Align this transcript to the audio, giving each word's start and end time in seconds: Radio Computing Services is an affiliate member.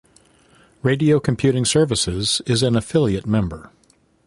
Radio 0.81 1.19
Computing 1.19 1.63
Services 1.63 2.41
is 2.47 2.63
an 2.63 2.75
affiliate 2.75 3.27
member. 3.27 3.69